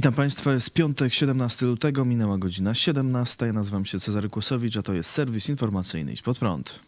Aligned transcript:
Witam 0.00 0.14
Państwa, 0.14 0.52
jest 0.52 0.70
piątek, 0.70 1.12
17 1.12 1.66
lutego, 1.66 2.04
minęła 2.04 2.38
godzina 2.38 2.74
17. 2.74 3.46
Ja 3.46 3.52
nazywam 3.52 3.84
się 3.84 4.00
Cezary 4.00 4.28
Kłosowicz, 4.28 4.76
a 4.76 4.82
to 4.82 4.94
jest 4.94 5.10
serwis 5.10 5.48
informacyjny 5.48 6.12
Idź 6.12 6.22
Pod 6.22 6.38
Prąd. 6.38 6.80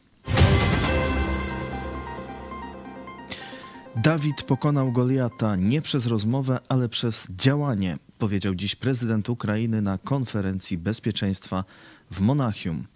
Dawid 3.97 4.43
pokonał 4.43 4.93
Goliata 4.93 5.56
nie 5.56 5.83
przez 5.83 6.06
rozmowę, 6.06 6.59
ale 6.69 6.89
przez 6.89 7.29
działanie, 7.30 7.97
powiedział 8.19 8.55
dziś 8.55 8.75
prezydent 8.75 9.29
Ukrainy 9.29 9.83
na 9.83 9.98
konferencji 9.98 10.79
bezpieczeństwa 10.79 11.65
w 12.11 12.20
Monachium. 12.20 12.87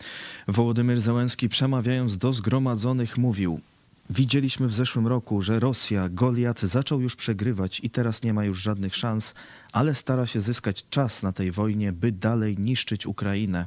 Wołodymyr 0.48 1.00
Zełenski 1.00 1.48
przemawiając 1.48 2.18
do 2.18 2.32
zgromadzonych 2.32 3.18
mówił: 3.18 3.60
Widzieliśmy 4.10 4.66
w 4.68 4.74
zeszłym 4.74 5.06
roku, 5.06 5.42
że 5.42 5.60
Rosja, 5.60 6.08
Goliat 6.08 6.60
zaczął 6.60 7.00
już 7.00 7.16
przegrywać 7.16 7.80
i 7.82 7.90
teraz 7.90 8.22
nie 8.22 8.34
ma 8.34 8.44
już 8.44 8.62
żadnych 8.62 8.96
szans, 8.96 9.34
ale 9.72 9.94
stara 9.94 10.26
się 10.26 10.40
zyskać 10.40 10.88
czas 10.90 11.22
na 11.22 11.32
tej 11.32 11.52
wojnie, 11.52 11.92
by 11.92 12.12
dalej 12.12 12.58
niszczyć 12.58 13.06
Ukrainę. 13.06 13.66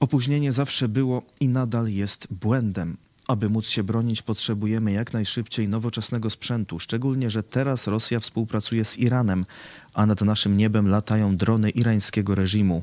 Opóźnienie 0.00 0.52
zawsze 0.52 0.88
było 0.88 1.22
i 1.40 1.48
nadal 1.48 1.88
jest 1.88 2.26
błędem. 2.30 2.96
Aby 3.28 3.50
móc 3.50 3.68
się 3.68 3.82
bronić, 3.82 4.22
potrzebujemy 4.22 4.92
jak 4.92 5.12
najszybciej 5.12 5.68
nowoczesnego 5.68 6.30
sprzętu, 6.30 6.78
szczególnie, 6.78 7.30
że 7.30 7.42
teraz 7.42 7.86
Rosja 7.86 8.20
współpracuje 8.20 8.84
z 8.84 8.98
Iranem, 8.98 9.46
a 9.94 10.06
nad 10.06 10.20
naszym 10.20 10.56
niebem 10.56 10.88
latają 10.88 11.36
drony 11.36 11.70
irańskiego 11.70 12.34
reżimu. 12.34 12.82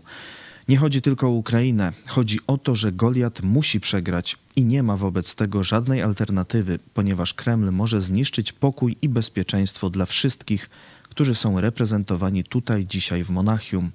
Nie 0.68 0.78
chodzi 0.78 1.02
tylko 1.02 1.28
o 1.28 1.32
Ukrainę, 1.32 1.94
chodzi 2.08 2.40
o 2.48 2.58
to, 2.58 2.76
że 2.76 2.92
Goliat 2.92 3.44
musi 3.44 3.80
przegrać 3.80 4.38
i 4.56 4.66
nie 4.66 4.84
ma 4.84 4.98
wobec 4.98 5.36
tego 5.36 5.64
żadnej 5.64 6.02
alternatywy, 6.02 6.80
ponieważ 6.94 7.34
Kreml 7.34 7.72
może 7.72 8.02
zniszczyć 8.02 8.54
pokój 8.54 8.98
i 9.02 9.10
bezpieczeństwo 9.10 9.90
dla 9.90 10.06
wszystkich, 10.06 10.70
którzy 11.04 11.36
są 11.36 11.62
reprezentowani 11.62 12.44
tutaj 12.44 12.86
dzisiaj 12.86 13.24
w 13.24 13.30
Monachium. 13.30 13.92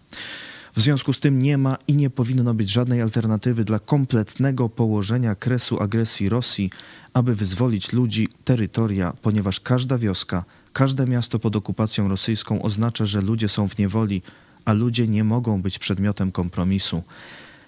W 0.77 0.81
związku 0.81 1.12
z 1.12 1.21
tym 1.21 1.43
nie 1.43 1.59
ma 1.59 1.77
i 1.89 1.95
nie 1.95 2.11
powinno 2.11 2.55
być 2.55 2.71
żadnej 2.71 3.03
alternatywy 3.03 3.65
dla 3.65 3.79
kompletnego 3.79 4.69
położenia 4.69 5.34
kresu 5.34 5.83
agresji 5.83 6.29
Rosji, 6.29 6.71
aby 7.15 7.34
wyzwolić 7.34 7.93
ludzi, 7.93 8.29
terytoria, 8.45 9.12
ponieważ 9.23 9.61
każda 9.61 9.99
wioska, 9.99 10.45
każde 10.73 11.07
miasto 11.07 11.39
pod 11.39 11.57
okupacją 11.57 12.09
rosyjską 12.09 12.62
oznacza, 12.62 13.05
że 13.05 13.21
ludzie 13.21 13.49
są 13.49 13.69
w 13.69 13.79
niewoli, 13.79 14.23
a 14.64 14.72
ludzie 14.72 15.08
nie 15.08 15.25
mogą 15.25 15.62
być 15.62 15.78
przedmiotem 15.78 16.33
kompromisu. 16.33 17.03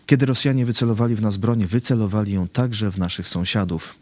Kiedy 0.06 0.26
Rosjanie 0.26 0.66
wycelowali 0.66 1.16
w 1.16 1.22
nas 1.22 1.36
broń, 1.36 1.66
wycelowali 1.66 2.32
ją 2.32 2.48
także 2.48 2.90
w 2.90 2.98
naszych 2.98 3.28
sąsiadów. 3.28 3.94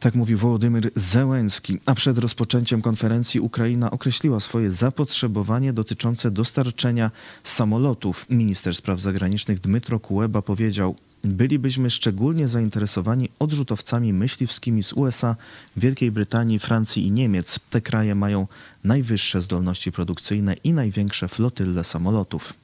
Tak 0.00 0.14
mówił 0.14 0.38
Wołodymyr 0.38 0.90
Zełenski, 0.94 1.78
a 1.86 1.94
przed 1.94 2.18
rozpoczęciem 2.18 2.82
konferencji 2.82 3.40
Ukraina 3.40 3.90
określiła 3.90 4.40
swoje 4.40 4.70
zapotrzebowanie 4.70 5.72
dotyczące 5.72 6.30
dostarczenia 6.30 7.10
samolotów. 7.44 8.26
Minister 8.30 8.74
spraw 8.74 9.00
zagranicznych 9.00 9.60
Dmytro 9.60 10.00
Kuleba 10.00 10.42
powiedział: 10.42 10.96
Bylibyśmy 11.24 11.90
szczególnie 11.90 12.48
zainteresowani 12.48 13.28
odrzutowcami 13.38 14.12
myśliwskimi 14.12 14.82
z 14.82 14.92
USA, 14.92 15.36
Wielkiej 15.76 16.10
Brytanii, 16.10 16.58
Francji 16.58 17.06
i 17.06 17.10
Niemiec. 17.10 17.58
Te 17.70 17.80
kraje 17.80 18.14
mają 18.14 18.46
najwyższe 18.84 19.40
zdolności 19.40 19.92
produkcyjne 19.92 20.54
i 20.64 20.72
największe 20.72 21.28
flotylle 21.28 21.84
samolotów. 21.84 22.54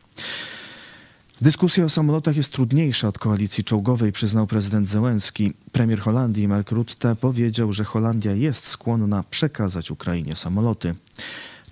Dyskusja 1.40 1.84
o 1.84 1.88
samolotach 1.88 2.36
jest 2.36 2.52
trudniejsza 2.52 3.08
od 3.08 3.18
koalicji 3.18 3.64
czołgowej, 3.64 4.12
przyznał 4.12 4.46
prezydent 4.46 4.88
Zełenski. 4.88 5.52
Premier 5.72 6.00
Holandii 6.00 6.48
Mark 6.48 6.70
Rutte 6.70 7.16
powiedział, 7.16 7.72
że 7.72 7.84
Holandia 7.84 8.32
jest 8.32 8.66
skłonna 8.66 9.24
przekazać 9.30 9.90
Ukrainie 9.90 10.36
samoloty. 10.36 10.94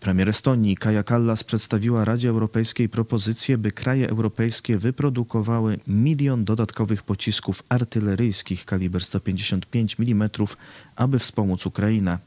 Premier 0.06 0.28
Estonii 0.28 0.76
Kaja 0.76 1.02
Kallas 1.02 1.44
przedstawiła 1.44 2.04
Radzie 2.04 2.28
Europejskiej 2.28 2.88
propozycję, 2.88 3.58
by 3.58 3.72
kraje 3.72 4.10
europejskie 4.10 4.78
wyprodukowały 4.78 5.78
milion 5.86 6.44
dodatkowych 6.44 7.02
pocisków 7.02 7.62
artyleryjskich 7.68 8.64
kaliber 8.64 9.04
155 9.04 9.96
mm, 10.00 10.30
aby 10.96 11.18
wspomóc 11.18 11.66
Ukrainę. 11.66 12.18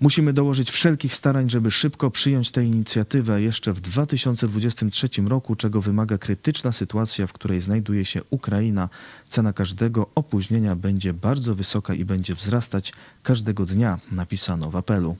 Musimy 0.00 0.32
dołożyć 0.32 0.70
wszelkich 0.70 1.14
starań, 1.14 1.50
żeby 1.50 1.70
szybko 1.70 2.10
przyjąć 2.10 2.50
tę 2.50 2.64
inicjatywę 2.64 3.42
jeszcze 3.42 3.72
w 3.72 3.80
2023 3.80 5.08
roku, 5.26 5.54
czego 5.56 5.80
wymaga 5.80 6.18
krytyczna 6.18 6.72
sytuacja, 6.72 7.26
w 7.26 7.32
której 7.32 7.60
znajduje 7.60 8.04
się 8.04 8.20
Ukraina. 8.30 8.88
Cena 9.28 9.52
każdego 9.52 10.06
opóźnienia 10.14 10.76
będzie 10.76 11.12
bardzo 11.12 11.54
wysoka 11.54 11.94
i 11.94 12.04
będzie 12.04 12.34
wzrastać 12.34 12.92
każdego 13.22 13.66
dnia, 13.66 13.98
napisano 14.12 14.70
w 14.70 14.76
apelu. 14.76 15.16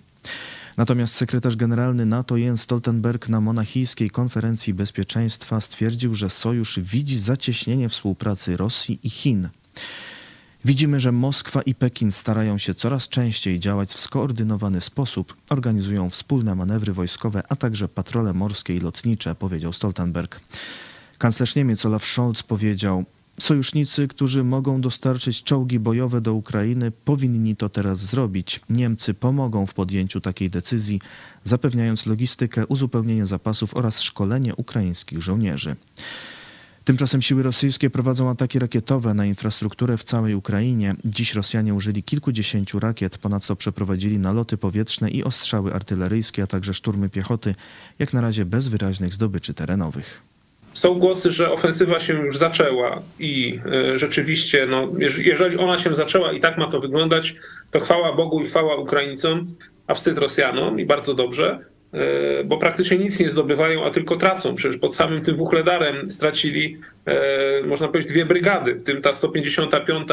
Natomiast 0.77 1.15
sekretarz 1.15 1.57
generalny 1.57 2.07
NATO 2.07 2.37
Jens 2.37 2.63
Stoltenberg 2.63 3.29
na 3.29 3.41
monachijskiej 3.41 4.11
konferencji 4.11 4.75
bezpieczeństwa 4.75 5.61
stwierdził, 5.61 6.15
że 6.15 6.31
sojusz 6.31 6.81
widzi 6.81 7.19
zacieśnienie 7.19 7.89
współpracy 7.89 8.57
Rosji 8.57 9.01
i 9.03 9.11
Chin. 9.11 9.49
Widzimy, 10.65 11.01
że 11.01 11.13
Moskwa 11.13 11.63
i 11.63 11.75
Pekin 11.75 12.13
starają 12.13 12.59
się 12.59 12.75
coraz 12.75 13.09
częściej 13.09 13.61
działać 13.61 13.91
w 13.91 14.01
skoordynowany 14.01 14.81
sposób, 14.81 15.37
organizują 15.51 16.11
wspólne 16.11 16.55
manewry 16.55 16.93
wojskowe, 16.93 17.43
a 17.49 17.57
także 17.57 17.89
patrole 17.89 18.33
morskie 18.33 18.77
i 18.77 18.81
lotnicze, 18.81 19.35
powiedział 19.35 19.73
Stoltenberg. 19.73 20.41
Kanclerz 21.19 21.55
Niemiec 21.55 21.87
Olaf 21.87 22.05
Scholz 22.05 22.43
powiedział: 22.43 23.05
Sojusznicy, 23.41 24.09
którzy 24.09 24.45
mogą 24.45 24.81
dostarczyć 24.81 25.43
czołgi 25.43 25.79
bojowe 25.79 26.21
do 26.21 26.35
Ukrainy, 26.35 26.91
powinni 26.91 27.57
to 27.57 27.69
teraz 27.69 27.99
zrobić. 27.99 28.61
Niemcy 28.71 29.15
pomogą 29.15 29.67
w 29.67 29.75
podjęciu 29.75 30.21
takiej 30.21 30.51
decyzji, 30.51 31.01
zapewniając 31.45 32.07
logistykę, 32.07 32.67
uzupełnienie 32.67 33.27
zapasów 33.27 33.77
oraz 33.77 34.03
szkolenie 34.03 34.57
ukraińskich 34.57 35.23
żołnierzy. 35.23 35.77
Tymczasem 36.85 37.23
siły 37.23 37.43
rosyjskie 37.43 37.91
prowadzą 37.91 38.31
ataki 38.31 38.59
rakietowe 38.59 39.15
na 39.15 39.27
infrastrukturę 39.27 39.97
w 39.97 40.05
całej 40.05 40.35
Ukrainie. 40.35 40.95
Dziś 41.05 41.35
Rosjanie 41.35 41.75
użyli 41.75 42.03
kilkudziesięciu 42.03 42.81
rakiet, 42.81 43.19
ponadto 43.19 43.57
przeprowadzili 43.57 44.19
naloty 44.19 44.57
powietrzne 44.57 45.11
i 45.11 45.25
ostrzały 45.25 45.75
artyleryjskie, 45.75 46.43
a 46.43 46.47
także 46.47 46.75
szturmy 46.75 47.09
piechoty, 47.09 47.55
jak 47.99 48.13
na 48.13 48.21
razie 48.21 48.45
bez 48.45 48.69
wyraźnych 48.69 49.15
zdobyczy 49.15 49.55
terenowych. 49.55 50.30
Są 50.73 50.95
głosy, 50.95 51.31
że 51.31 51.53
ofensywa 51.53 52.01
się 52.01 52.15
już 52.15 52.37
zaczęła 52.37 53.03
i 53.19 53.61
e, 53.67 53.97
rzeczywiście, 53.97 54.67
no, 54.67 54.89
jeżeli 55.23 55.59
ona 55.59 55.79
się 55.79 55.95
zaczęła 55.95 56.33
i 56.33 56.41
tak 56.41 56.59
ma 56.59 56.69
to 56.69 56.81
wyglądać, 56.81 57.35
to 57.71 57.81
chwała 57.81 58.13
Bogu 58.13 58.41
i 58.41 58.47
chwała 58.47 58.77
Ukraińcom, 58.77 59.47
a 59.87 59.95
wstyd 59.95 60.19
Rosjanom 60.19 60.81
i 60.81 60.87
bardzo 60.87 61.15
dobrze. 61.15 61.59
E, 61.93 62.45
bo 62.45 62.57
praktycznie 62.57 62.99
nic 62.99 63.21
nie 63.21 63.31
zdobywają, 63.31 63.85
a 63.85 63.91
tylko 63.91 64.17
tracą. 64.17 64.55
Przecież 64.55 64.81
pod 64.81 64.95
samym 64.95 65.25
tym 65.25 65.37
Wuchledarem 65.37 66.09
stracili, 66.09 66.79
e, 67.07 67.63
można 67.63 67.89
powiedzieć, 67.89 68.13
dwie 68.13 68.27
brygady, 68.27 68.75
w 68.75 68.83
tym 68.83 69.03
ta 69.03 69.13
155. 69.13 70.09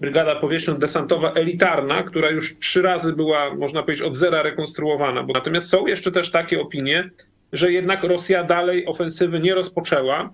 Brygada 0.00 0.40
Powietrzno-Desantowa 0.40 1.32
elitarna, 1.34 2.02
która 2.02 2.30
już 2.30 2.58
trzy 2.58 2.82
razy 2.82 3.12
była, 3.12 3.54
można 3.54 3.82
powiedzieć, 3.82 4.02
od 4.02 4.16
zera 4.16 4.42
rekonstruowana. 4.42 5.26
Natomiast 5.34 5.70
są 5.70 5.86
jeszcze 5.86 6.12
też 6.12 6.30
takie 6.30 6.60
opinie, 6.60 7.10
że 7.52 7.72
jednak 7.72 8.04
Rosja 8.04 8.44
dalej 8.44 8.86
ofensywy 8.86 9.40
nie 9.40 9.54
rozpoczęła, 9.54 10.32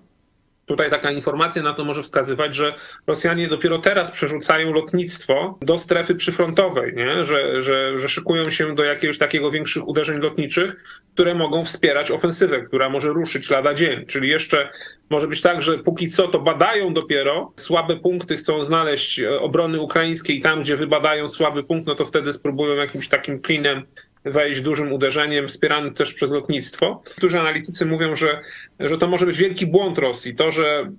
Tutaj 0.69 0.89
taka 0.89 1.11
informacja 1.11 1.63
na 1.63 1.73
to 1.73 1.85
może 1.85 2.03
wskazywać, 2.03 2.55
że 2.55 2.73
Rosjanie 3.07 3.47
dopiero 3.47 3.79
teraz 3.79 4.11
przerzucają 4.11 4.73
lotnictwo 4.73 5.57
do 5.61 5.77
strefy 5.77 6.15
przyfrontowej, 6.15 6.93
nie? 6.95 7.23
Że, 7.23 7.61
że, 7.61 7.97
że 7.97 8.09
szykują 8.09 8.49
się 8.49 8.75
do 8.75 8.83
jakiegoś 8.83 9.17
takiego 9.17 9.51
większych 9.51 9.87
uderzeń 9.87 10.19
lotniczych, 10.19 10.75
które 11.13 11.35
mogą 11.35 11.63
wspierać 11.65 12.11
ofensywę, 12.11 12.61
która 12.61 12.89
może 12.89 13.09
ruszyć 13.09 13.49
lada 13.49 13.73
dzień. 13.73 14.05
Czyli 14.05 14.29
jeszcze 14.29 14.69
może 15.09 15.27
być 15.27 15.41
tak, 15.41 15.61
że 15.61 15.77
póki 15.77 16.09
co 16.09 16.27
to 16.27 16.39
badają 16.39 16.93
dopiero, 16.93 17.53
słabe 17.55 17.95
punkty 17.97 18.35
chcą 18.37 18.61
znaleźć 18.61 19.19
e, 19.19 19.39
obrony 19.39 19.79
ukraińskiej 19.79 20.41
tam, 20.41 20.61
gdzie 20.61 20.77
wybadają 20.77 21.27
słaby 21.27 21.63
punkt, 21.63 21.87
no 21.87 21.95
to 21.95 22.05
wtedy 22.05 22.33
spróbują 22.33 22.75
jakimś 22.75 23.07
takim 23.07 23.41
klinem 23.41 23.85
wejść 24.25 24.61
dużym 24.61 24.93
uderzeniem, 24.93 25.47
wspierany 25.47 25.91
też 25.91 26.13
przez 26.13 26.31
lotnictwo. 26.31 27.01
Niektórzy 27.07 27.39
analitycy 27.39 27.85
mówią, 27.85 28.15
że, 28.15 28.41
że 28.79 28.97
to 28.97 29.07
może 29.07 29.25
być 29.25 29.37
wielki 29.37 29.67
błąd 29.67 29.97
Rosji. 29.97 30.35
To, 30.35 30.51
że 30.51 30.91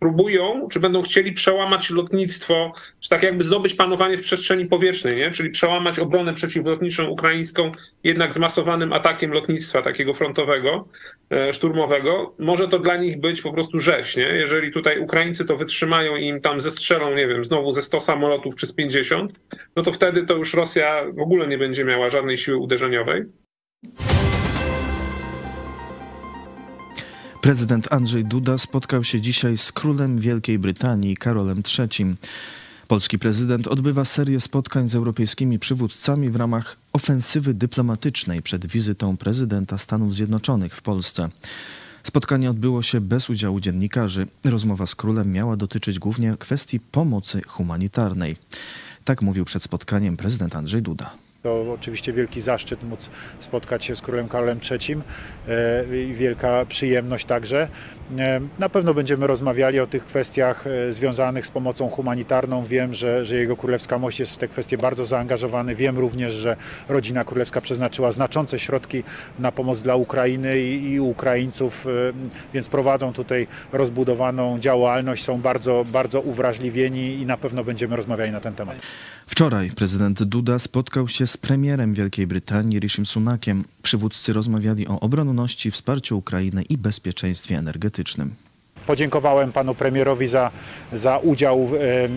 próbują, 0.00 0.68
czy 0.72 0.80
będą 0.80 1.02
chcieli 1.02 1.32
przełamać 1.32 1.90
lotnictwo, 1.90 2.72
czy 3.00 3.08
tak 3.08 3.22
jakby 3.22 3.44
zdobyć 3.44 3.74
panowanie 3.74 4.16
w 4.16 4.20
przestrzeni 4.20 4.66
powietrznej, 4.66 5.16
nie? 5.16 5.30
czyli 5.30 5.50
przełamać 5.50 5.98
obronę 5.98 6.34
przeciwlotniczą 6.34 7.08
ukraińską 7.08 7.72
jednak 8.04 8.32
zmasowanym 8.32 8.92
atakiem 8.92 9.32
lotnictwa 9.32 9.82
takiego 9.82 10.14
frontowego, 10.14 10.88
e, 11.30 11.52
szturmowego, 11.52 12.34
może 12.38 12.68
to 12.68 12.78
dla 12.78 12.96
nich 12.96 13.20
być 13.20 13.42
po 13.42 13.52
prostu 13.52 13.80
rzeź. 13.80 14.16
Nie? 14.16 14.24
Jeżeli 14.24 14.72
tutaj 14.72 15.00
Ukraińcy 15.00 15.44
to 15.44 15.56
wytrzymają 15.56 16.16
i 16.16 16.26
im 16.26 16.40
tam 16.40 16.60
zestrzelą, 16.60 17.14
nie 17.14 17.26
wiem, 17.26 17.44
znowu 17.44 17.70
ze 17.70 17.82
100 17.82 18.00
samolotów 18.00 18.56
czy 18.56 18.66
z 18.66 18.72
50, 18.72 19.32
no 19.76 19.82
to 19.82 19.92
wtedy 19.92 20.26
to 20.26 20.36
już 20.36 20.54
Rosja 20.54 21.04
w 21.12 21.20
ogóle 21.20 21.48
nie 21.48 21.58
będzie 21.58 21.84
miała 21.84 22.10
żadnej 22.10 22.36
siły 22.36 22.56
uderzeniowej. 22.56 23.24
Prezydent 27.46 27.92
Andrzej 27.92 28.24
Duda 28.24 28.58
spotkał 28.58 29.04
się 29.04 29.20
dzisiaj 29.20 29.58
z 29.58 29.72
królem 29.72 30.18
Wielkiej 30.18 30.58
Brytanii 30.58 31.16
Karolem 31.16 31.62
III. 31.78 32.16
Polski 32.88 33.18
prezydent 33.18 33.66
odbywa 33.66 34.04
serię 34.04 34.40
spotkań 34.40 34.88
z 34.88 34.94
europejskimi 34.94 35.58
przywódcami 35.58 36.30
w 36.30 36.36
ramach 36.36 36.76
ofensywy 36.92 37.54
dyplomatycznej 37.54 38.42
przed 38.42 38.66
wizytą 38.66 39.16
prezydenta 39.16 39.78
Stanów 39.78 40.14
Zjednoczonych 40.14 40.76
w 40.76 40.82
Polsce. 40.82 41.28
Spotkanie 42.02 42.50
odbyło 42.50 42.82
się 42.82 43.00
bez 43.00 43.30
udziału 43.30 43.60
dziennikarzy. 43.60 44.26
Rozmowa 44.44 44.86
z 44.86 44.94
królem 44.94 45.32
miała 45.32 45.56
dotyczyć 45.56 45.98
głównie 45.98 46.36
kwestii 46.38 46.80
pomocy 46.80 47.42
humanitarnej. 47.46 48.36
Tak 49.04 49.22
mówił 49.22 49.44
przed 49.44 49.62
spotkaniem 49.62 50.16
prezydent 50.16 50.56
Andrzej 50.56 50.82
Duda. 50.82 51.25
To 51.46 51.72
oczywiście 51.72 52.12
wielki 52.12 52.40
zaszczyt 52.40 52.82
móc 52.82 53.10
spotkać 53.40 53.84
się 53.84 53.96
z 53.96 54.00
królem 54.00 54.28
Karolem 54.28 54.60
III 54.70 54.98
e, 55.48 56.02
i 56.02 56.14
wielka 56.14 56.64
przyjemność 56.68 57.24
także. 57.24 57.68
E, 58.18 58.40
na 58.58 58.68
pewno 58.68 58.94
będziemy 58.94 59.26
rozmawiali 59.26 59.80
o 59.80 59.86
tych 59.86 60.04
kwestiach 60.04 60.66
e, 60.66 60.92
związanych 60.92 61.46
z 61.46 61.50
pomocą 61.50 61.88
humanitarną. 61.88 62.64
Wiem, 62.64 62.94
że, 62.94 63.24
że 63.24 63.36
jego 63.36 63.56
królewska 63.56 63.98
mość 63.98 64.20
jest 64.20 64.32
w 64.32 64.36
te 64.36 64.48
kwestie 64.48 64.78
bardzo 64.78 65.04
zaangażowany. 65.04 65.74
Wiem 65.74 65.98
również, 65.98 66.32
że 66.32 66.56
rodzina 66.88 67.24
królewska 67.24 67.60
przeznaczyła 67.60 68.12
znaczące 68.12 68.58
środki 68.58 69.02
na 69.38 69.52
pomoc 69.52 69.82
dla 69.82 69.96
Ukrainy 69.96 70.60
i, 70.60 70.90
i 70.92 71.00
Ukraińców, 71.00 71.86
więc 72.54 72.68
prowadzą 72.68 73.12
tutaj 73.12 73.46
rozbudowaną 73.72 74.58
działalność, 74.58 75.24
są 75.24 75.40
bardzo, 75.40 75.84
bardzo 75.92 76.20
uwrażliwieni 76.20 77.14
i 77.14 77.26
na 77.26 77.36
pewno 77.36 77.64
będziemy 77.64 77.96
rozmawiali 77.96 78.32
na 78.32 78.40
ten 78.40 78.54
temat. 78.54 78.76
Wczoraj 79.26 79.70
prezydent 79.70 80.22
Duda 80.22 80.58
spotkał 80.58 81.08
się 81.08 81.26
z 81.26 81.35
premierem 81.38 81.94
Wielkiej 81.94 82.26
Brytanii 82.26 82.80
Rishim 82.80 83.06
Sunakiem. 83.06 83.64
Przywódcy 83.82 84.32
rozmawiali 84.32 84.88
o 84.88 85.00
obronności, 85.00 85.70
wsparciu 85.70 86.18
Ukrainy 86.18 86.62
i 86.62 86.78
bezpieczeństwie 86.78 87.58
energetycznym. 87.58 88.45
Podziękowałem 88.86 89.52
panu 89.52 89.74
premierowi 89.74 90.28
za, 90.28 90.50
za 90.92 91.18
udział 91.18 91.70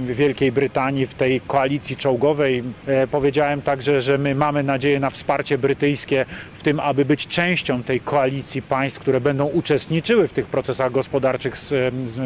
Wielkiej 0.06 0.52
Brytanii 0.52 1.08
w 1.08 1.14
tej 1.14 1.42
koalicji 1.42 1.96
czołgowej. 1.96 2.64
E, 2.88 3.08
powiedziałem 3.08 3.62
także, 3.62 4.02
że 4.02 4.18
my 4.18 4.36
mamy 4.36 4.64
nadzieję 4.64 5.00
na 5.00 5.10
wsparcie 5.10 5.58
brytyjskie 5.58 6.26
w 6.54 6.64
tym, 6.64 6.80
aby 6.80 7.06
być 7.06 7.28
częścią 7.28 7.84
tej 7.84 8.00
koalicji 8.00 8.62
państw, 8.62 9.00
które 9.00 9.22
będą 9.22 9.46
uczestniczyły 9.46 10.28
w 10.28 10.34
tych 10.34 10.46
procesach 10.46 10.92
gospodarczych 10.92 11.56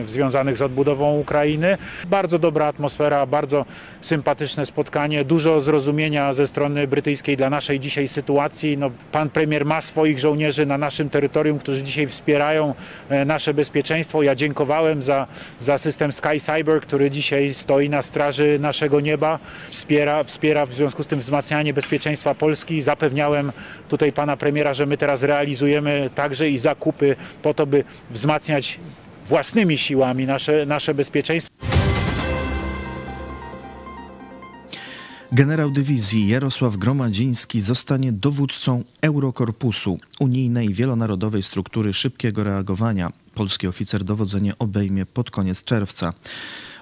związanych 0.05 0.57
z 0.57 0.61
odbudową 0.61 1.19
Ukrainy. 1.19 1.77
Bardzo 2.07 2.39
dobra 2.39 2.65
atmosfera, 2.65 3.25
bardzo 3.25 3.65
sympatyczne 4.01 4.65
spotkanie, 4.65 5.25
dużo 5.25 5.61
zrozumienia 5.61 6.33
ze 6.33 6.47
strony 6.47 6.87
brytyjskiej 6.87 7.37
dla 7.37 7.49
naszej 7.49 7.79
dzisiaj 7.79 8.07
sytuacji. 8.07 8.77
No, 8.77 8.91
pan 9.11 9.29
premier 9.29 9.65
ma 9.65 9.81
swoich 9.81 10.19
żołnierzy 10.19 10.65
na 10.65 10.77
naszym 10.77 11.09
terytorium, 11.09 11.59
którzy 11.59 11.83
dzisiaj 11.83 12.07
wspierają 12.07 12.75
e, 13.09 13.25
nasze 13.25 13.53
bezpieczeństwo. 13.53 14.23
Ja 14.23 14.32
dziękowałem 14.35 15.01
za, 15.01 15.27
za 15.59 15.77
system 15.77 16.11
Sky 16.11 16.39
Cyber, 16.39 16.81
który 16.81 17.11
dzisiaj 17.11 17.53
stoi 17.53 17.89
na 17.89 18.01
straży 18.01 18.57
naszego 18.59 18.99
nieba, 18.99 19.39
wspiera, 19.69 20.23
wspiera 20.23 20.65
w 20.65 20.73
związku 20.73 21.03
z 21.03 21.07
tym 21.07 21.19
wzmacnianie 21.19 21.73
bezpieczeństwa 21.73 22.35
Polski. 22.35 22.81
Zapewniałem 22.81 23.51
tutaj 23.89 24.11
pana 24.11 24.37
premiera, 24.37 24.73
że 24.73 24.85
my 24.85 24.97
teraz 24.97 25.23
realizujemy 25.23 26.09
także 26.15 26.49
i 26.49 26.57
zakupy 26.57 27.15
po 27.41 27.53
to, 27.53 27.65
by 27.65 27.83
wzmacniać 28.11 28.79
własnymi 29.25 29.77
siłami 29.77 30.25
nasze, 30.25 30.65
nasze 30.65 30.93
bezpieczeństwo. 30.93 31.53
Generał 35.31 35.71
dywizji 35.71 36.27
Jarosław 36.27 36.77
Gromadziński 36.77 37.61
zostanie 37.61 38.11
dowódcą 38.11 38.83
Eurokorpusu, 39.01 39.99
unijnej 40.19 40.73
wielonarodowej 40.73 41.41
struktury 41.41 41.93
szybkiego 41.93 42.43
reagowania. 42.43 43.11
Polski 43.33 43.67
oficer 43.67 44.03
dowodzenie 44.03 44.57
obejmie 44.59 45.05
pod 45.05 45.31
koniec 45.31 45.63
czerwca. 45.63 46.13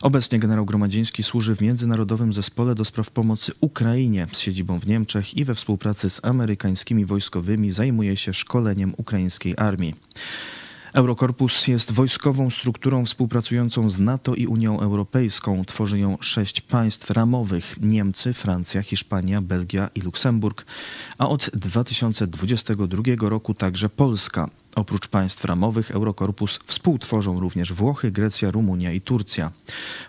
Obecnie 0.02 0.40
generał 0.40 0.66
Gromadziński 0.66 1.24
służy 1.24 1.56
w 1.56 1.62
Międzynarodowym 1.62 2.34
Zespole 2.34 2.76
do 2.76 2.86
Spraw 2.86 3.12
Pomocy 3.12 3.52
Ukrainie 3.62 4.28
z 4.34 4.40
siedzibą 4.40 4.80
w 4.80 4.88
Niemczech 4.88 5.38
i 5.38 5.46
we 5.46 5.56
współpracy 5.56 6.10
z 6.10 6.26
amerykańskimi 6.26 7.06
wojskowymi 7.06 7.72
zajmuje 7.72 8.18
się 8.18 8.34
szkoleniem 8.34 8.94
ukraińskiej 8.98 9.54
armii. 9.58 9.96
Eurokorpus 10.94 11.68
jest 11.68 11.92
wojskową 11.92 12.50
strukturą 12.50 13.06
współpracującą 13.06 13.90
z 13.90 14.00
NATO 14.00 14.36
i 14.36 14.48
Unią 14.48 14.80
Europejską. 14.80 15.66
Tworzy 15.66 16.00
ją 16.00 16.18
sześć 16.22 16.62
państw 16.62 17.10
ramowych: 17.10 17.76
Niemcy, 17.82 18.34
Francja, 18.34 18.84
Hiszpania, 18.84 19.42
Belgia 19.42 19.90
i 19.96 20.02
Luksemburg, 20.02 20.66
a 21.18 21.30
od 21.30 21.50
2022 21.54 23.30
roku 23.30 23.54
także 23.54 23.90
Polska. 23.90 24.50
Oprócz 24.76 25.08
państw 25.08 25.46
ramowych 25.46 25.92
Eurokorpus 25.92 26.60
współtworzą 26.66 27.40
również 27.40 27.74
Włochy, 27.74 28.12
Grecja, 28.12 28.52
Rumunia 28.52 28.92
i 28.92 29.02
Turcja. 29.02 29.52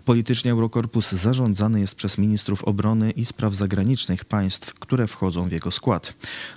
Politycznie 0.05 0.53
Eurokorpus 0.53 1.13
zarządzany 1.13 1.81
jest 1.81 1.95
przez 1.95 2.19
ministrów 2.19 2.65
obrony 2.65 3.11
i 3.11 3.25
spraw 3.25 3.55
zagranicznych 3.55 4.25
państw, 4.25 4.75
które 4.75 5.07
wchodzą 5.07 5.49
w 5.49 5.53
jego 5.53 5.71
skład. 5.71 6.15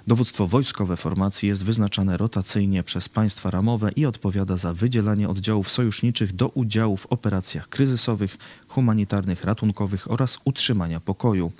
Dowództwo 0.07 0.47
wojskowe 0.47 0.97
formacji 0.97 1.49
jest 1.49 1.65
wyznaczane 1.65 2.17
rotacyjnie 2.17 2.83
przez 2.83 3.09
państwa 3.09 3.51
ramowe 3.51 3.91
i 3.91 4.05
odpowiada 4.05 4.57
za 4.57 4.73
wydzielanie 4.73 5.29
oddziałów 5.29 5.71
sojuszniczych 5.71 6.33
do 6.35 6.49
udziału 6.49 6.97
w 6.97 7.05
operacjach 7.05 7.69
kryzysowych, 7.69 8.37
humanitarnych, 8.67 9.43
ratunkowych 9.43 10.11
oraz 10.11 10.39
utrzymania 10.45 10.99
pokoju. 10.99 11.51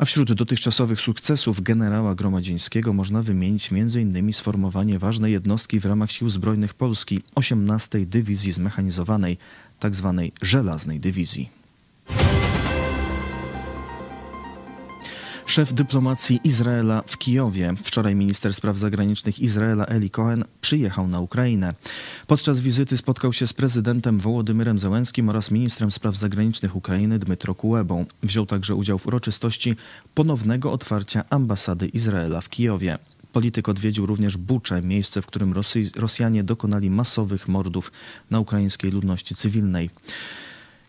A 0.00 0.04
wśród 0.04 0.32
dotychczasowych 0.32 1.00
sukcesów 1.00 1.60
generała 1.60 2.14
Gromadzińskiego 2.14 2.92
można 2.92 3.22
wymienić 3.22 3.72
m.in. 3.72 4.32
sformowanie 4.32 4.98
ważnej 4.98 5.32
jednostki 5.32 5.80
w 5.80 5.84
ramach 5.84 6.10
Sił 6.10 6.28
Zbrojnych 6.28 6.74
Polski 6.74 7.20
18 7.34 8.06
Dywizji 8.06 8.52
Zmechanizowanej, 8.52 9.38
tzw. 9.80 10.14
Tak 10.16 10.48
Żelaznej 10.48 11.00
Dywizji. 11.00 11.59
Szef 15.50 15.72
dyplomacji 15.74 16.40
Izraela 16.44 17.02
w 17.06 17.18
Kijowie. 17.18 17.74
Wczoraj 17.84 18.14
minister 18.14 18.54
spraw 18.54 18.78
zagranicznych 18.78 19.38
Izraela 19.38 19.86
Eli 19.86 20.10
Cohen 20.10 20.44
przyjechał 20.60 21.08
na 21.08 21.20
Ukrainę. 21.20 21.74
Podczas 22.26 22.60
wizyty 22.60 22.96
spotkał 22.96 23.32
się 23.32 23.46
z 23.46 23.52
prezydentem 23.52 24.18
Wołodymyrem 24.18 24.78
Zełenskim 24.78 25.28
oraz 25.28 25.50
ministrem 25.50 25.92
spraw 25.92 26.16
zagranicznych 26.16 26.76
Ukrainy 26.76 27.18
Dmytro 27.18 27.54
Kułebą. 27.54 28.06
Wziął 28.22 28.46
także 28.46 28.74
udział 28.74 28.98
w 28.98 29.06
uroczystości 29.06 29.76
ponownego 30.14 30.72
otwarcia 30.72 31.24
ambasady 31.30 31.86
Izraela 31.86 32.40
w 32.40 32.48
Kijowie. 32.48 32.98
Polityk 33.32 33.68
odwiedził 33.68 34.06
również 34.06 34.36
Bucze, 34.36 34.82
miejsce, 34.82 35.22
w 35.22 35.26
którym 35.26 35.54
Rosjanie 35.96 36.44
dokonali 36.44 36.90
masowych 36.90 37.48
mordów 37.48 37.92
na 38.30 38.40
ukraińskiej 38.40 38.90
ludności 38.90 39.34
cywilnej. 39.34 39.90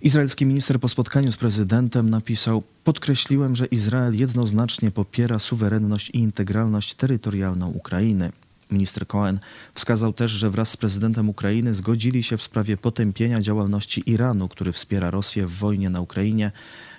Izraelski 0.01 0.45
minister 0.45 0.79
po 0.79 0.89
spotkaniu 0.89 1.31
z 1.31 1.37
prezydentem 1.37 2.09
napisał: 2.09 2.63
Podkreśliłem, 2.83 3.55
że 3.55 3.65
Izrael 3.65 4.15
jednoznacznie 4.15 4.91
popiera 4.91 5.39
suwerenność 5.39 6.09
i 6.09 6.17
integralność 6.17 6.93
terytorialną 6.93 7.69
Ukrainy. 7.69 8.31
Minister 8.71 9.07
Cohen 9.07 9.39
wskazał 9.73 10.13
też, 10.13 10.31
że 10.31 10.49
wraz 10.49 10.69
z 10.69 10.77
prezydentem 10.77 11.29
Ukrainy 11.29 11.73
zgodzili 11.73 12.23
się 12.23 12.37
w 12.37 12.43
sprawie 12.43 12.77
potępienia 12.77 13.41
działalności 13.41 14.03
Iranu, 14.05 14.47
który 14.47 14.71
wspiera 14.71 15.11
Rosję 15.11 15.47
w 15.47 15.51
wojnie 15.51 15.89
na 15.89 16.01
Ukrainie 16.01 16.51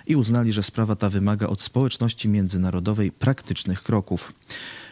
i 0.07 0.15
uznali, 0.15 0.51
że 0.51 0.63
sprawa 0.63 0.95
ta 0.95 1.09
wymaga 1.09 1.47
od 1.47 1.61
społeczności 1.61 2.29
międzynarodowej 2.29 3.11
praktycznych 3.11 3.83
kroków. 3.83 4.33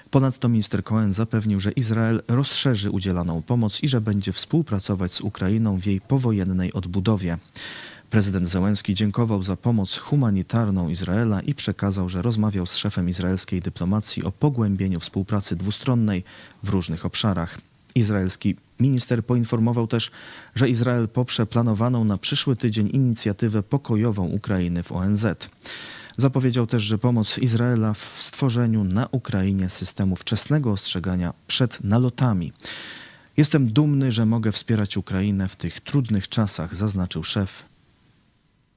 Ponadto 0.10 0.50
minister 0.50 0.84
Cohen 0.84 1.14
zapewnił, 1.14 1.60
że 1.60 1.72
Izrael 1.72 2.22
rozszerzy 2.28 2.92
udzielaną 2.92 3.42
pomoc 3.42 3.84
i 3.84 3.88
że 3.88 4.02
będzie 4.02 4.34
współpracować 4.34 5.14
z 5.14 5.22
Ukrainą 5.22 5.78
w 5.78 5.86
jej 5.86 6.02
powojennej 6.02 6.74
odbudowie. 6.74 7.38
Prezydent 8.12 8.50
Zełenski 8.50 8.94
dziękował 8.94 9.44
za 9.44 9.56
pomoc 9.56 9.98
humanitarną 9.98 10.90
Izraela 10.90 11.42
i 11.42 11.56
przekazał, 11.56 12.10
że 12.10 12.22
rozmawiał 12.22 12.66
z 12.66 12.76
szefem 12.76 13.10
izraelskiej 13.10 13.62
dyplomacji 13.62 14.24
o 14.24 14.32
pogłębieniu 14.32 15.00
współpracy 15.00 15.56
dwustronnej 15.56 16.24
w 16.64 16.70
różnych 16.70 17.06
obszarach. 17.06 17.62
Izraelski 17.96 18.56
minister 18.80 19.26
poinformował 19.26 19.88
też, 19.88 20.12
że 20.56 20.70
Izrael 20.70 21.10
poprze 21.10 21.46
planowaną 21.46 22.06
na 22.06 22.18
przyszły 22.18 22.56
tydzień 22.56 22.90
inicjatywę 22.94 23.64
pokojową 23.64 24.26
Ukrainy 24.26 24.84
w 24.84 24.92
ONZ. 24.92 25.26
Zapowiedział 26.18 26.68
też, 26.68 26.84
że 26.84 26.98
pomoc 26.98 27.38
Izraela 27.38 27.94
w 27.94 28.18
stworzeniu 28.20 28.84
na 28.84 29.08
Ukrainie 29.12 29.70
systemu 29.70 30.16
wczesnego 30.16 30.72
ostrzegania 30.72 31.34
przed 31.48 31.84
nalotami. 31.84 32.54
Jestem 33.38 33.68
dumny, 33.68 34.12
że 34.12 34.26
mogę 34.26 34.52
wspierać 34.52 34.98
Ukrainę 34.98 35.48
w 35.48 35.56
tych 35.56 35.82
trudnych 35.82 36.30
czasach, 36.30 36.76
zaznaczył 36.76 37.24
szef 37.24 37.71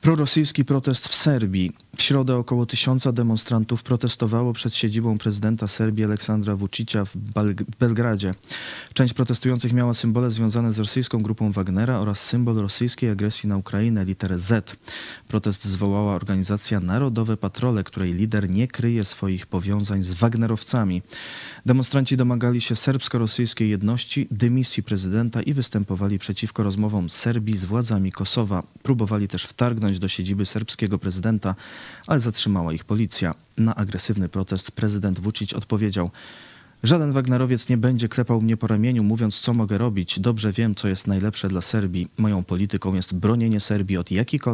Prorosyjski 0.00 0.64
protest 0.64 1.08
w 1.08 1.14
Serbii. 1.14 1.72
W 1.96 2.02
środę 2.02 2.36
około 2.36 2.66
tysiąca 2.66 3.12
demonstrantów 3.12 3.82
protestowało 3.82 4.52
przed 4.52 4.74
siedzibą 4.74 5.18
prezydenta 5.18 5.66
Serbii 5.66 6.04
Aleksandra 6.04 6.56
Vucicia 6.56 7.04
w 7.04 7.16
Belgradzie. 7.80 8.34
Część 8.94 9.14
protestujących 9.14 9.72
miała 9.72 9.94
symbole 9.94 10.30
związane 10.30 10.72
z 10.72 10.78
rosyjską 10.78 11.22
grupą 11.22 11.52
Wagnera 11.52 11.98
oraz 11.98 12.20
symbol 12.20 12.56
rosyjskiej 12.58 13.10
agresji 13.10 13.48
na 13.48 13.56
Ukrainę, 13.56 14.04
literę 14.04 14.38
Z. 14.38 14.76
Protest 15.28 15.64
zwołała 15.64 16.14
organizacja 16.14 16.80
Narodowe 16.80 17.36
Patrole, 17.36 17.84
której 17.84 18.12
lider 18.14 18.50
nie 18.50 18.68
kryje 18.68 19.04
swoich 19.04 19.46
powiązań 19.46 20.02
z 20.02 20.14
Wagnerowcami. 20.14 21.02
Demonstranci 21.66 22.16
domagali 22.16 22.60
się 22.60 22.76
serbsko-rosyjskiej 22.76 23.70
jedności, 23.70 24.28
dymisji 24.30 24.82
prezydenta 24.82 25.42
i 25.42 25.54
występowali 25.54 26.18
przeciwko 26.18 26.62
rozmowom 26.62 27.10
Serbii 27.10 27.56
z 27.56 27.64
władzami 27.64 28.12
Kosowa. 28.12 28.62
Próbowali 28.82 29.28
też 29.28 29.44
wtargnąć 29.44 29.85
wtargnąć 29.86 29.98
do 29.98 30.08
siedziby 30.08 30.46
serbskiego 30.46 30.98
prezydenta, 30.98 31.54
ale 32.06 32.20
zatrzymała 32.20 32.72
ich 32.72 32.84
policja. 32.84 33.34
Na 33.56 33.74
agresywny 33.74 34.28
protest 34.28 34.70
prezydent 34.70 35.20
Vucic 35.20 35.52
odpowiedział: 35.52 36.10
Żaden 36.82 37.12
Wagnerowiec 37.12 37.68
nie 37.68 37.76
będzie 37.76 38.08
klepał 38.08 38.40
mnie 38.40 38.56
po 38.56 38.66
ramieniu, 38.66 39.02
mówiąc, 39.02 39.40
co 39.40 39.54
mogę 39.54 39.78
robić. 39.78 40.20
Dobrze 40.20 40.52
wiem, 40.52 40.74
co 40.74 40.88
jest 40.88 41.06
najlepsze 41.06 41.48
dla 41.48 41.60
Serbii. 41.60 42.08
Moją 42.18 42.44
polityką 42.44 42.94
jest 42.94 43.14
bronienie 43.14 43.60
Serbii 43.60 43.96
od 43.96 44.10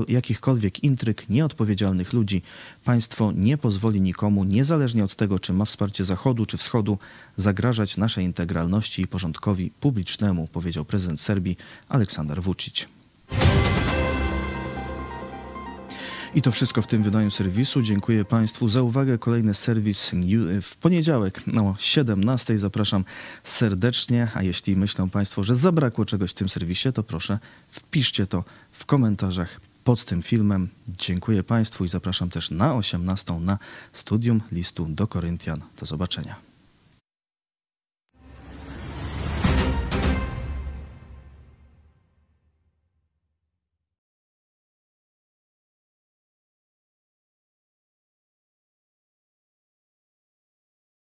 jakichkolwiek 0.09 0.85
intryg 0.85 1.29
nieodpowiedzialnych 1.29 2.13
ludzi. 2.13 2.43
Państwo 2.85 3.33
nie 3.35 3.59
pozwoli 3.59 4.01
nikomu, 4.01 4.45
niezależnie 4.45 5.05
od 5.05 5.17
tego, 5.17 5.39
czy 5.39 5.53
ma 5.53 5.65
wsparcie 5.65 6.05
Zachodu 6.05 6.47
czy 6.47 6.57
Wschodu, 6.57 6.99
zagrażać 7.37 7.97
naszej 7.97 8.25
integralności 8.25 9.03
i 9.03 9.07
porządkowi 9.07 9.71
publicznemu, 9.81 10.49
powiedział 10.49 10.85
prezydent 10.85 11.21
Serbii 11.21 11.57
Aleksander 11.89 12.43
Vucic. 12.43 12.89
I 16.35 16.43
to 16.43 16.53
wszystko 16.53 16.83
w 16.83 16.87
tym 16.87 17.03
wydaniu 17.03 17.31
serwisu. 17.31 17.83
Dziękuję 17.83 18.25
Państwu 18.25 18.69
za 18.69 18.83
uwagę. 18.83 19.19
Kolejny 19.19 19.55
serwis 19.55 20.11
w 20.63 20.77
poniedziałek 20.77 21.43
o 21.61 21.75
17. 21.79 22.59
Zapraszam 22.59 23.05
serdecznie. 23.45 24.29
A 24.35 24.43
jeśli 24.43 24.77
myślą 24.77 25.11
Państwo, 25.11 25.43
że 25.43 25.55
zabrakło 25.55 26.05
czegoś 26.05 26.31
w 26.31 26.35
tym 26.35 26.49
serwisie, 26.49 26.93
to 26.93 27.03
proszę 27.03 27.39
wpiszcie 27.69 28.27
to 28.27 28.45
w 28.73 28.87
komentarzach 28.87 29.61
pod 29.85 30.05
tym 30.05 30.23
filmem. 30.23 30.69
Dziękuję 30.89 31.43
Państwu 31.43 31.85
i 31.85 31.89
zapraszam 31.89 32.31
też 32.31 32.51
na 32.51 32.75
18 32.75 33.41
na 33.41 33.59
studium 33.93 34.41
listu 34.53 34.87
do 34.87 35.07
Koryntian. 35.07 35.61
Do 35.81 35.87
zobaczenia. 35.87 36.52